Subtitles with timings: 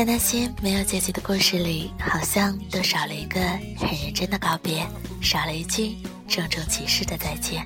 [0.00, 3.38] 在那些没有结局的故事里，好像都少了一个
[3.76, 4.82] 很认真的告别，
[5.20, 5.94] 少了一句
[6.26, 7.62] 郑重其事的再见。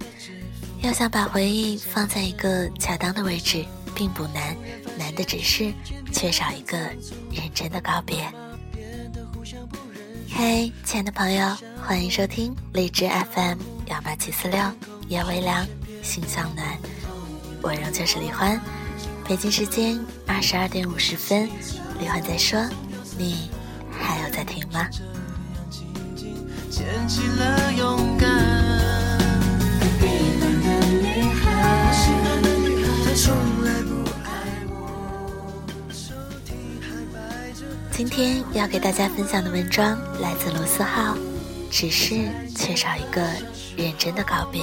[0.82, 4.56] 要想把回忆放在一个恰当的位置，并不难，
[4.98, 5.72] 难的只是
[6.12, 6.77] 缺少一个
[7.30, 8.28] 认真的告别。
[10.28, 14.60] 嘿，亲爱的朋友，欢迎收听荔枝 FM 幺八七四六
[15.06, 15.64] 夜微凉，
[16.02, 16.66] 心向暖，
[17.62, 18.60] 我仍旧是李欢。
[19.24, 21.48] 北京时间二十二点五十分。
[22.04, 22.62] 李欢再说
[23.16, 23.48] ：“你
[23.90, 24.86] 还有在听吗？”
[37.91, 41.16] 今天要给大家分享的文章来自罗思浩，
[41.70, 43.22] 只是缺少一个
[43.78, 44.60] 认真的告别。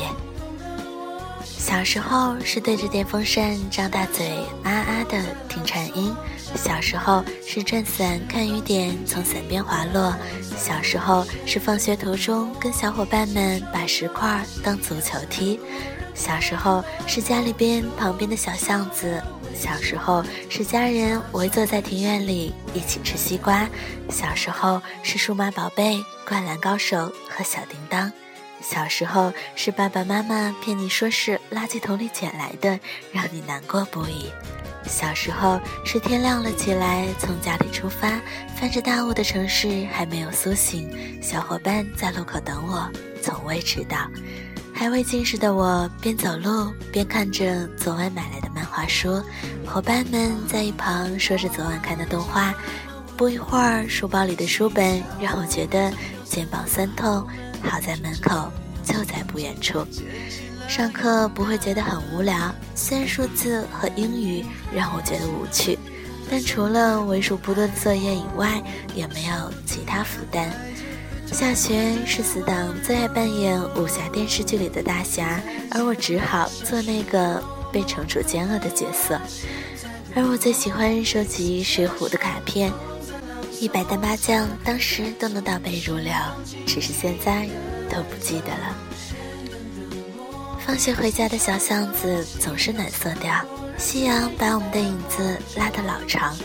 [1.61, 4.27] 小时候是对着电风扇张大嘴
[4.63, 6.11] 啊啊的听蝉音。
[6.55, 10.11] 小时候是转伞看雨点从伞边滑落，
[10.57, 15.59] 小时候是放学途中跟小伙伴们把石块当足球踢，
[16.15, 19.21] 小时候是家里边旁边的小巷子，
[19.55, 23.69] 小时候是家人围坐在庭院里一起吃西瓜，
[24.09, 28.11] 小时候是数码宝贝、灌篮高手和小叮当，
[28.61, 32.79] 小时候是爸爸妈妈骗你说是垃圾桶里捡来的，
[33.11, 34.31] 让你难过不已。
[34.85, 38.19] 小时候是天亮了起来，从家里出发，
[38.55, 40.89] 泛着大雾的城市还没有苏醒，
[41.21, 42.89] 小伙伴在路口等我，
[43.21, 43.97] 从未迟到。
[44.73, 49.21] 还未近视的我，边走路边看着昨晚买来的漫画书，
[49.65, 52.53] 伙伴们在一旁说着昨晚看的动画。
[53.15, 55.93] 不一会儿，书包里的书本让我觉得
[56.23, 57.27] 肩膀酸痛，
[57.61, 58.51] 好在门口
[58.83, 59.85] 就在不远处。
[60.67, 65.77] 上课不会觉得很无聊，虽然数字和英语让我觉得无趣，
[66.29, 68.61] 但除了为数不多的作业以外，
[68.95, 70.49] 也没有其他负担。
[71.31, 75.41] 下学是死党最爱扮演武侠电视剧里的大侠，
[75.71, 77.41] 而我只好做那个
[77.71, 79.19] 被惩处奸恶的角色。
[80.13, 82.69] 而我最喜欢收集水浒的卡片，
[83.61, 86.11] 一百单八将当时都能倒背如流，
[86.65, 87.47] 只是现在
[87.91, 88.75] 都不记得了。
[90.65, 93.45] 放学回家的小巷子总是暖色调，
[93.77, 96.35] 夕阳把我们的影子拉得老长。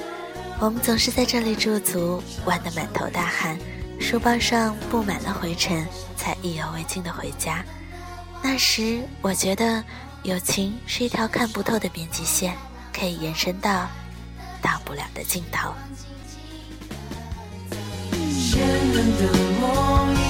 [0.60, 3.58] 我们总是在这里驻足，玩得满头大汗，
[3.98, 5.86] 书包上布满了灰尘，
[6.18, 7.64] 才意犹未尽地回家。
[8.42, 9.82] 那时我觉得，
[10.22, 12.54] 友情是一条看不透的边际线，
[12.92, 13.88] 可以延伸到
[14.60, 15.72] 到不了的尽头。
[18.56, 20.25] 千年的梦。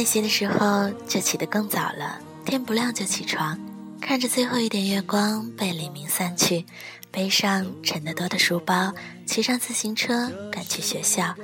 [0.00, 3.58] 一些的时候就起得更早了，天不亮就起床，
[4.00, 6.64] 看着最后一点月光被黎明散去，
[7.10, 8.92] 背上沉得多的书包，
[9.26, 11.34] 骑上自行车赶去学校，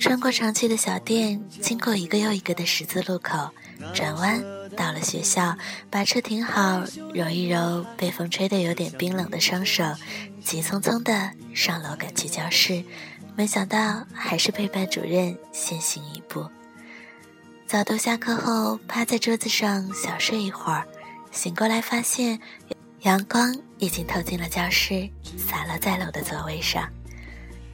[0.00, 3.50] 穿过常去的小店，经过一个又一个的十字路口，
[3.92, 4.42] 转弯
[4.74, 5.56] 到了学校，
[5.90, 6.82] 把车停好，
[7.12, 9.84] 揉一揉被风吹得有点冰冷的双手，
[10.42, 12.82] 急匆匆地上楼赶去教室，
[13.36, 16.46] 没想到还是被班主任先行一步。
[17.66, 20.86] 早读下课后，趴在桌子上小睡一会儿，
[21.32, 22.38] 醒过来发现
[23.00, 26.88] 阳光已经透进了教室，洒落在了我的座位上。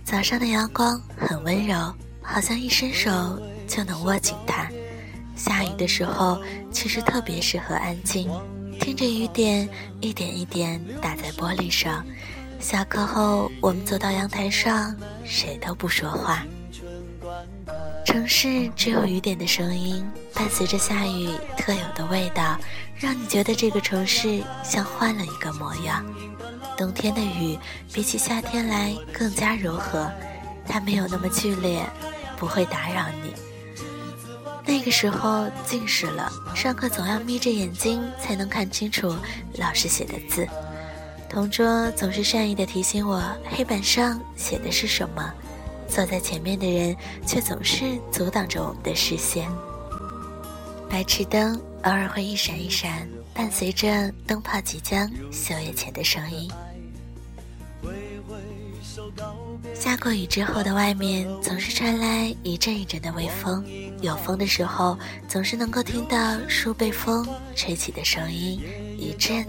[0.02, 4.66] 早上的阳光很温柔，好像一伸手就能握紧它。
[5.36, 6.40] 下雨的时候，
[6.70, 8.30] 其实特别适合安静，
[8.80, 9.68] 听着雨点
[10.00, 12.02] 一点一点打在玻璃上。
[12.58, 16.46] 下课后，我们走到阳台上，谁都不说话。
[18.04, 20.04] 城市只有雨点的声音，
[20.34, 22.58] 伴随着下雨特有的味道，
[22.96, 26.04] 让你觉得这个城市像换了一个模样。
[26.76, 27.56] 冬天的雨
[27.92, 30.10] 比起夏天来更加柔和，
[30.66, 31.84] 它没有那么剧烈，
[32.36, 33.32] 不会打扰你。
[34.66, 39.14] 那个时候近视了，上课总要眯着眼睛才能看清楚
[39.58, 40.46] 老师写的字。
[41.28, 45.32] 同桌总是善意的提醒我黑板上写的是什么，
[45.94, 46.96] 坐在前面的人
[47.26, 49.46] 却总是阻挡着我们的视线。
[50.88, 56.50] 白炽灯偶尔会一闪一闪，伴随着灯泡即将休业前的声音。
[59.74, 63.62] 下过雨之后的外面总是传来一阵一阵的微风，
[64.00, 64.98] 有风的时候
[65.28, 68.58] 总是能够听到书被风吹起的声音，
[68.96, 69.44] 一阵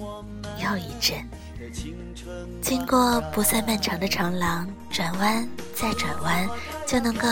[0.58, 1.26] 又一阵。
[2.62, 6.48] 经过不算漫长的长廊，转弯再转弯，
[6.86, 7.28] 就能够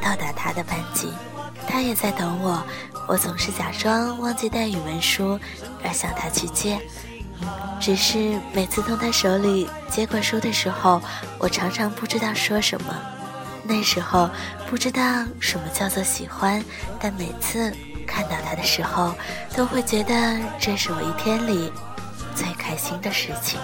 [0.00, 1.08] 到达他的班级。
[1.66, 2.62] 他也在等我，
[3.08, 5.38] 我总是假装忘记带语文书，
[5.82, 6.78] 而向他去借。
[7.80, 11.00] 只是每次从他手里接过书的时候，
[11.38, 12.94] 我常常不知道说什么。
[13.62, 14.28] 那时候
[14.68, 16.62] 不知道什么叫做喜欢，
[17.00, 17.74] 但每次
[18.06, 19.14] 看到他的时候，
[19.56, 21.72] 都会觉得这是我一天里
[22.34, 23.58] 最开心的事情。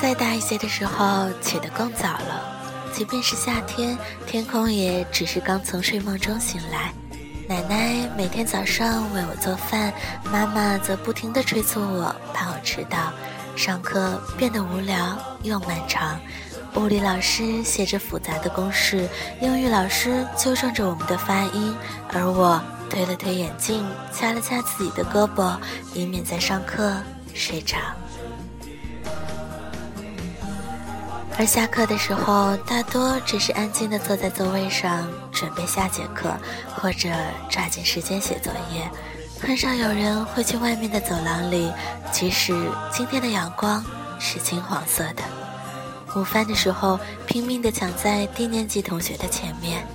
[0.00, 2.40] 再大一些的时候，起得更早了。
[2.92, 3.98] 即便是夏天，
[4.28, 6.92] 天空也只是刚从睡梦中醒来。
[7.48, 9.92] 奶奶每天早上为我做饭，
[10.30, 13.12] 妈妈则不停地催促我，怕我迟到。
[13.56, 16.20] 上课变得无聊又漫长，
[16.76, 19.08] 物理老师写着复杂的公式，
[19.40, 21.74] 英语老师纠正着我们的发音，
[22.12, 25.56] 而我推了推眼镜，掐了掐自己的胳膊，
[25.92, 26.94] 以免在上课
[27.34, 27.76] 睡着。
[31.38, 36.36] 而下课的时候，大多只是安静地坐在座位上，准备下节课，
[36.74, 37.08] 或者
[37.48, 38.90] 抓紧时间写作业。
[39.40, 41.72] 很少有人会去外面的走廊里，
[42.10, 42.52] 即使
[42.90, 43.84] 今天的阳光
[44.18, 45.22] 是金黄色的。
[46.16, 49.86] 午饭的时候，拼命地抢在低年级同学的前面。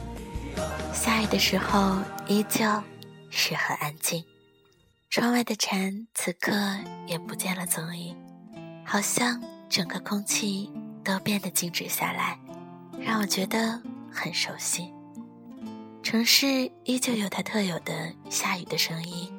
[0.94, 2.64] 下雨的时候，依旧
[3.30, 4.24] 是很安静。
[5.10, 6.54] 窗外的蝉此刻
[7.06, 8.16] 也不见了踪影，
[8.86, 10.72] 好像整个空气。
[11.04, 12.40] 都变得静止下来，
[13.00, 14.92] 让我觉得很熟悉。
[16.02, 19.32] 城市依旧有它特有的下雨的声音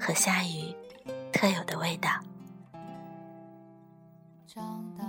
[0.00, 0.74] 和下雨
[1.32, 2.10] 特有的味道，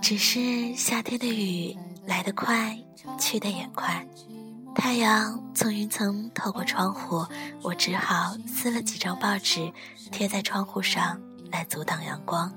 [0.02, 1.76] 只是夏天的雨
[2.06, 2.78] 来得快，
[3.20, 4.06] 去得也快。
[4.76, 7.26] 太阳从云层透过窗户，
[7.62, 9.72] 我只好撕了几张报纸
[10.12, 11.20] 贴在窗户上
[11.52, 12.54] 来阻挡阳光。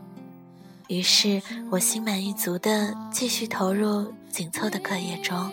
[0.92, 1.40] 于是
[1.70, 5.50] 我心满意足地继续投入紧凑的课业中，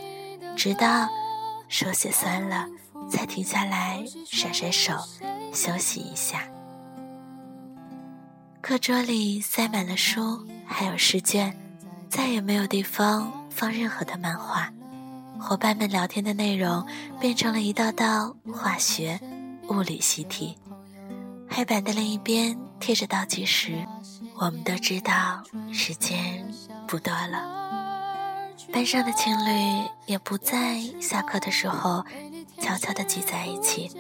[0.58, 1.08] 直到
[1.70, 2.68] 手写酸了，
[3.10, 4.94] 才停下来甩甩手，
[5.54, 6.44] 休息一下。
[8.60, 11.58] 课桌里塞满了书，还有试卷，
[12.10, 14.70] 再也没有地方放任何的漫画。
[15.40, 16.86] 伙伴们聊天的内容
[17.18, 19.18] 变成了一道道化学、
[19.70, 20.58] 物理习题。
[21.50, 23.88] 黑板的另一边贴着倒计时。
[24.42, 25.44] 我们都知道
[25.74, 26.50] 时间
[26.88, 32.06] 不多了，班上的情侣也不在下课的时候
[32.62, 33.92] 悄悄地聚在一起。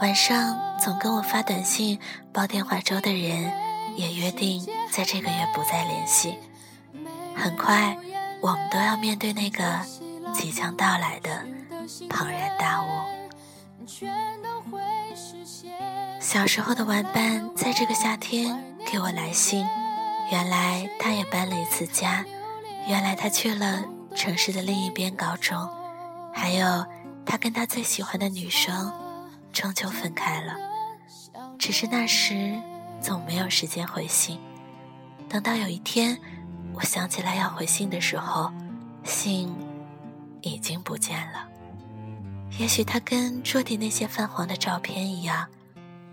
[0.00, 2.00] 晚上总跟我发短信、
[2.32, 3.52] 煲电话粥的人，
[3.94, 6.38] 也约定在这个月不再联系。
[7.36, 7.94] 很快，
[8.40, 9.78] 我们都要面对那个
[10.32, 11.44] 即将到来的
[12.08, 12.86] 庞然大物。
[16.18, 18.58] 小时候的玩伴，在这个夏天
[18.90, 19.66] 给我来信。
[20.32, 22.24] 原来他也搬了一次家，
[22.88, 23.84] 原来他去了
[24.16, 25.68] 城市的另一边高中，
[26.32, 26.86] 还有
[27.26, 28.90] 他跟他最喜欢的女生，
[29.52, 30.56] 终究分开了。
[31.58, 32.58] 只是那时
[32.98, 34.40] 总没有时间回信，
[35.28, 36.18] 等到有一天
[36.72, 38.50] 我想起来要回信的时候，
[39.04, 39.54] 信
[40.40, 41.46] 已经不见了。
[42.58, 45.46] 也许他跟桌底那些泛黄的照片一样，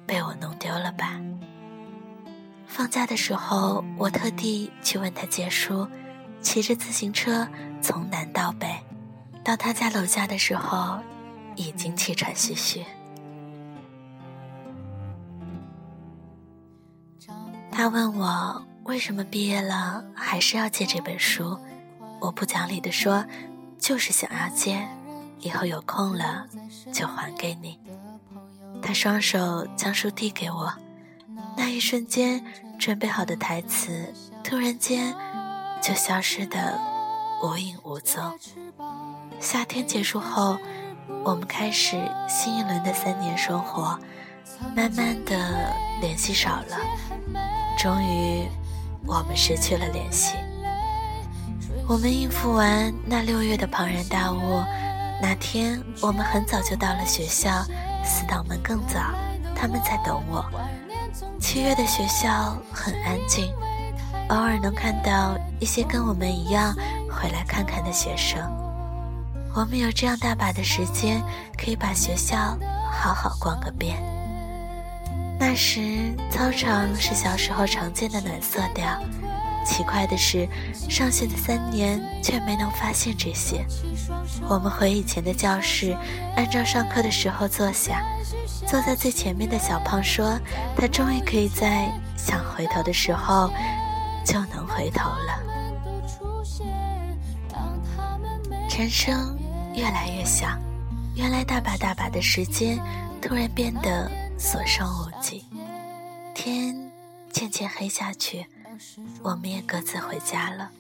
[0.06, 1.18] 被我弄丢了吧。
[2.70, 5.86] 放假的时候，我特地去问他借书，
[6.40, 7.46] 骑着自行车
[7.82, 8.68] 从南到北，
[9.44, 11.00] 到他家楼下的时候，
[11.56, 12.86] 已经气喘吁吁。
[17.72, 21.58] 他问我为什么毕业了还是要借这本书，
[22.22, 23.26] 我不讲理的说，
[23.80, 24.88] 就是想要借，
[25.40, 26.48] 以后有空了
[26.94, 27.80] 就还给你。
[28.82, 30.72] 他双手将书递给我。
[31.56, 32.44] 那一瞬间，
[32.78, 35.14] 准备好的台词突然间
[35.82, 36.80] 就消失的
[37.44, 38.22] 无影无踪。
[39.40, 40.58] 夏天结束后，
[41.24, 44.00] 我们开始新一轮的三年生活，
[44.76, 46.78] 慢慢的联系少了，
[47.78, 48.48] 终于
[49.06, 50.36] 我们失去了联系。
[51.88, 54.64] 我们应付完那六月的庞然大物，
[55.22, 57.64] 那天我们很早就到了学校，
[58.04, 59.00] 死党们更早，
[59.56, 60.46] 他们在等我。
[61.40, 63.52] 七月的学校很安静，
[64.30, 66.74] 偶尔能看到一些跟我们一样
[67.10, 68.40] 回来看看的学生。
[69.56, 71.24] 我们有这样大把的时间，
[71.58, 72.58] 可以把学校
[72.92, 74.02] 好好逛个遍。
[75.40, 79.00] 那时操场是小时候常见的暖色调。
[79.66, 80.48] 奇怪的是，
[80.90, 83.66] 上学的三年却没能发现这些。
[84.48, 85.96] 我们回以前的教室，
[86.36, 88.04] 按照上课的时候坐下。
[88.68, 90.40] 坐在最前面的小胖说
[90.78, 93.52] ：“他终于可以在想回头的时候
[94.24, 95.44] 就能回头了。”
[98.70, 99.38] 陈声
[99.76, 100.60] 越来越响，
[101.16, 102.80] 原来大把大把的时间
[103.22, 105.44] 突然变得所剩无几，
[106.36, 106.76] 天
[107.32, 108.46] 渐渐黑下去。
[109.24, 110.72] 我们也各自回家了。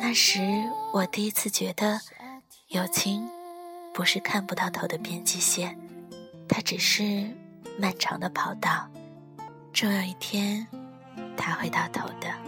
[0.00, 0.40] 那时，
[0.92, 2.00] 我第一次觉得，
[2.68, 3.28] 友情
[3.92, 5.78] 不是看不到头的边际线，
[6.48, 7.30] 它只是
[7.78, 8.88] 漫长的跑道，
[9.72, 10.66] 终有一天，
[11.36, 12.43] 它会到头的。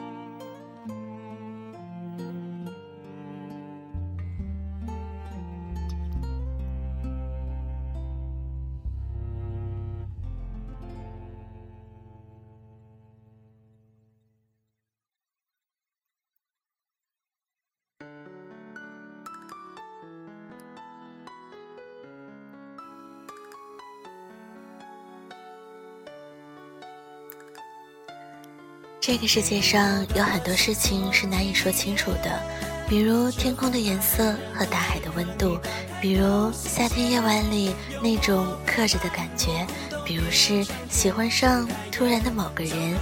[29.06, 32.42] 这个世界上有很多事情是难以说清楚的，
[32.88, 35.56] 比如天空的颜色和大海的温度，
[36.00, 37.72] 比如夏天夜晚里
[38.02, 39.64] 那种克制的感觉，
[40.04, 42.96] 比如是喜欢上突然的某个人，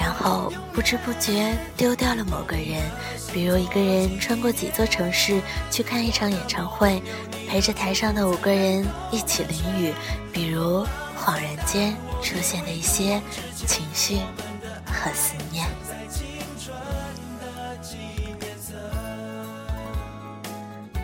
[0.00, 2.80] 然后不知不觉丢掉了某个人，
[3.30, 7.02] 比如一个人穿过几座城市去看一场演唱会，
[7.46, 9.92] 陪着台上的五个人一起淋雨，
[10.32, 10.86] 比如
[11.22, 13.20] 恍然间出现的一些
[13.66, 14.20] 情绪。
[15.02, 15.66] 和思念，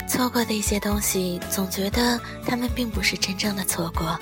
[0.06, 4.18] 错过的一些东西，总觉得他们并不是真正的错过；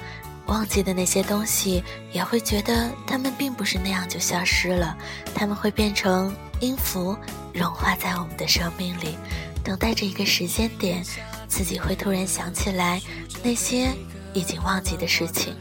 [0.46, 4.96] 忘记的那些东西，也会觉得他们并不是那样就消失了。
[5.34, 7.18] 他们会变成音符，
[7.52, 9.18] 融化在我们的生命里，
[9.64, 11.02] 等待着一个时间点，
[11.48, 13.02] 自己会突然想起来
[13.42, 13.90] 那些
[14.34, 15.56] 已经忘记的事情，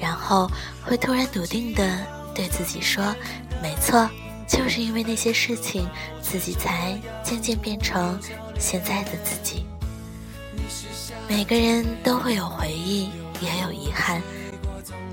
[0.00, 0.50] 然后
[0.82, 2.18] 会突然笃定的。
[2.32, 3.04] 对自己说
[3.62, 4.08] ：“没错，
[4.46, 5.88] 就是因为那些事情，
[6.22, 8.18] 自己才渐渐变成
[8.58, 9.66] 现在的自己。”
[11.28, 14.20] 每个人都会有回忆，也有遗憾，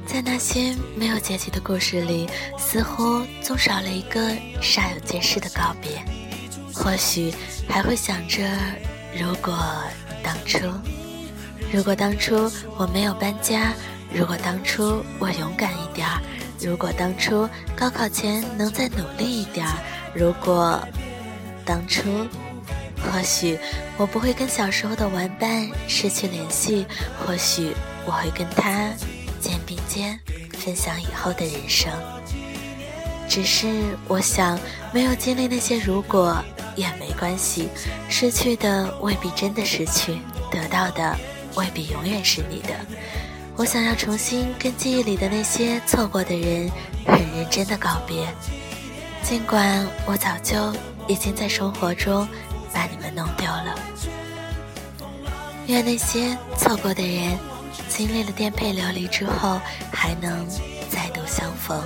[0.05, 2.27] 在那些没有结局的故事里，
[2.57, 6.03] 似乎总少了一个煞有介事的告别。
[6.73, 7.33] 或许
[7.67, 8.47] 还会想着，
[9.15, 9.55] 如果
[10.23, 10.67] 当初，
[11.71, 13.73] 如果当初我没有搬家，
[14.11, 16.21] 如果当初我勇敢一点儿。
[16.59, 19.65] 如果当初高考前能再努力一点，
[20.13, 20.79] 如果
[21.63, 22.27] 当初，
[22.97, 23.59] 或许
[23.97, 26.85] 我不会跟小时候的玩伴失去联系，
[27.19, 27.73] 或许
[28.05, 28.89] 我会跟他
[29.39, 30.19] 肩并肩
[30.53, 31.91] 分享以后的人生。
[33.29, 33.67] 只是
[34.07, 34.57] 我想，
[34.93, 36.43] 没有经历那些如果
[36.75, 37.69] 也没关系，
[38.09, 40.17] 失去的未必真的失去，
[40.49, 41.15] 得到的
[41.55, 42.69] 未必永远是你的。
[43.57, 46.69] 我想要重新跟记忆里的那些错过的人
[47.07, 48.27] 很认真的告别，
[49.23, 50.71] 尽管我早就
[51.07, 52.27] 已经在生活中
[52.71, 53.75] 把你们弄丢了。
[55.65, 57.35] 愿那些错过的人
[57.89, 59.59] 经历了颠沛流离之后
[59.91, 60.47] 还能
[60.87, 61.81] 再度相逢。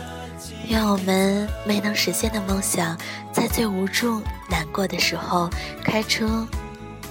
[0.67, 2.97] 愿我们没能实现的梦想，
[3.31, 5.49] 在最无助、难过的时候
[5.85, 6.45] 开出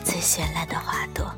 [0.05, 1.35] 最绚烂的花朵。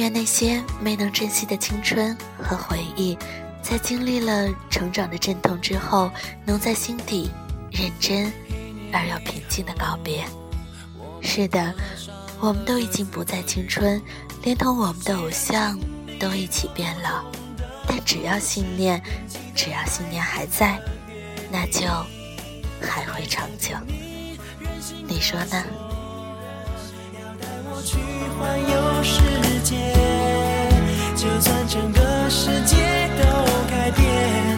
[0.00, 3.18] 愿那些没能珍惜的青春和回忆，
[3.60, 6.10] 在经历了成长的阵痛之后，
[6.46, 7.30] 能在心底
[7.70, 8.32] 认真
[8.94, 10.24] 而又平静的告别。
[11.20, 11.74] 是的，
[12.40, 14.00] 我们都已经不再青春，
[14.42, 15.78] 连同我们的偶像
[16.18, 17.22] 都一起变老。
[17.86, 19.02] 但只要信念，
[19.54, 20.80] 只要信念还在，
[21.52, 21.86] 那就
[22.80, 23.74] 还会长久。
[25.06, 25.62] 你说呢？
[27.84, 27.96] 去
[28.38, 32.76] 环游世界，就算整个世界
[33.18, 33.22] 都
[33.68, 34.49] 改变，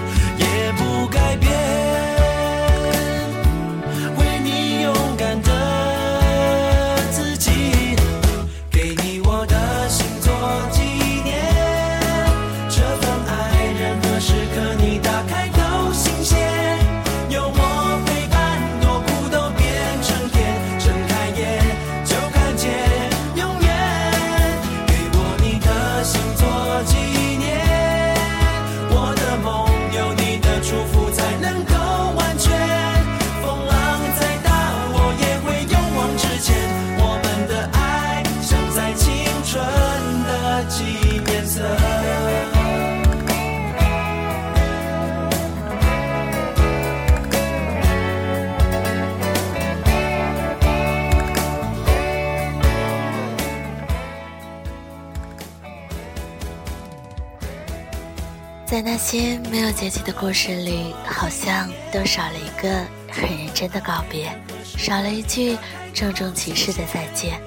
[58.73, 62.71] 在那些没有结局的故事里，好像都少了一个
[63.13, 64.35] 很认真的告别，
[64.79, 65.59] 少了一句
[65.93, 67.39] 郑重其事的再见。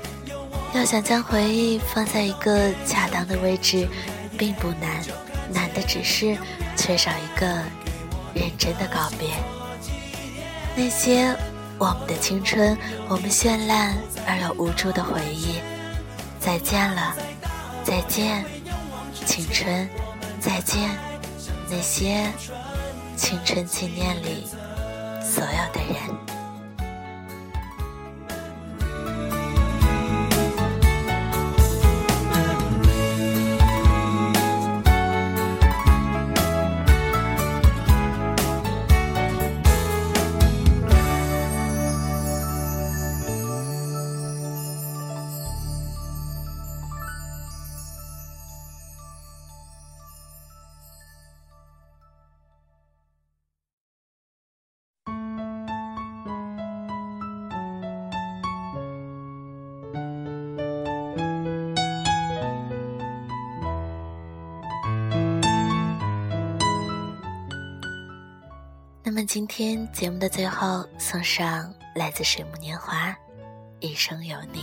[0.75, 3.87] 要想将回忆放在一个恰当的位置，
[4.37, 5.03] 并不难，
[5.51, 6.37] 难的只是
[6.77, 7.47] 缺少一个
[8.35, 9.29] 认真的告别。
[10.75, 11.35] 那些
[11.79, 12.77] 我们的青春，
[13.07, 13.95] 我们绚烂
[14.27, 15.55] 而又无助的回忆，
[16.39, 17.15] 再见了，
[17.83, 18.45] 再见，
[19.25, 19.89] 青春，
[20.39, 20.87] 再见。
[21.69, 22.31] 那些
[23.15, 24.45] 青春纪念里
[25.21, 26.34] 所有的人。
[69.07, 73.11] 那么今天节目的最后，送上来自水木年华，
[73.79, 74.61] 《一生有你》。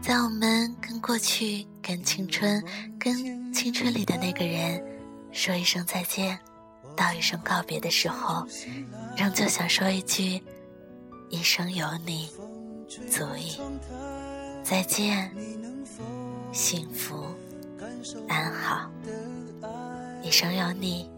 [0.00, 2.64] 在我们跟过去、跟青春、
[3.00, 4.80] 跟青春里的那个人
[5.32, 6.38] 说一声再见，
[6.96, 8.46] 道一声告别的时候，
[9.16, 10.40] 仍旧想说一句：
[11.28, 12.30] 一生有你，
[13.10, 13.60] 足矣。
[14.62, 15.34] 再见，
[16.52, 17.26] 幸福
[18.28, 18.88] 安好。
[20.22, 21.10] 一生有你，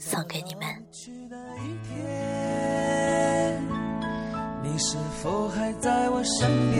[0.00, 1.19] 送给你们。
[1.62, 3.62] 一天
[4.62, 6.78] 你是否还在我身边？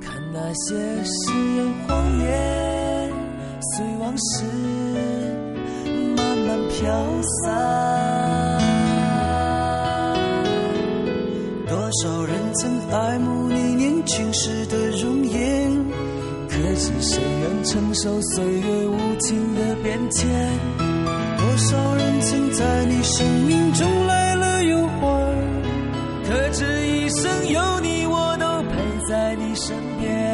[0.00, 3.12] 看那些誓言谎言，
[3.74, 4.44] 随往事
[6.16, 6.82] 慢慢飘
[7.22, 7.42] 散。
[11.68, 15.70] 多少人曾爱慕你年轻时的容颜，
[16.48, 20.58] 可知谁愿承受岁月无情的变迁？
[21.44, 24.98] 多少人曾在你生命中来了又还，
[26.26, 28.76] 可知一生有你，我都陪
[29.06, 30.33] 在你身边。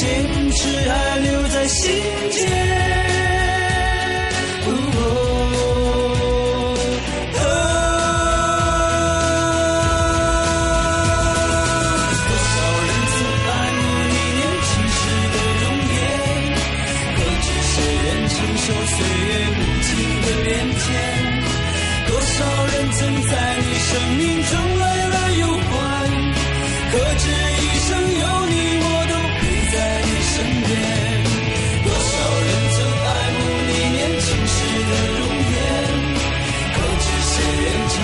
[0.00, 1.92] 坚持还留在心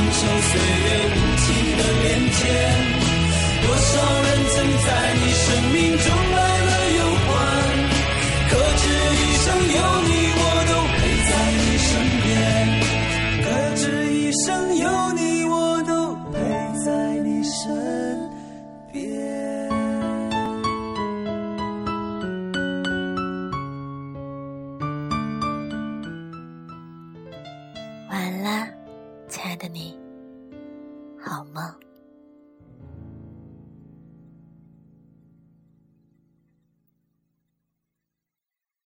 [0.06, 2.40] 承受岁月无情的变迁
[3.66, 3.90] 多少
[4.22, 4.54] 人曾
[4.86, 6.25] 在你生命中